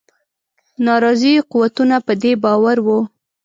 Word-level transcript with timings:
ناراضي 0.85 1.33
قوتونه 1.51 1.95
په 2.05 2.13
دې 2.21 2.31
باور 2.43 2.77
وه. 2.85 2.99